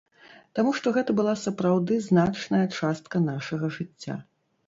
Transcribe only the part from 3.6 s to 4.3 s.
жыцця.